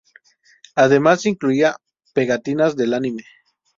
Además 0.73 1.27
incluía 1.27 1.75
pegatinas 2.15 2.75
del 2.75 2.95
anime. 2.95 3.23